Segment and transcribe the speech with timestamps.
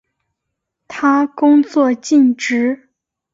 [0.87, 2.89] 他工作尽职。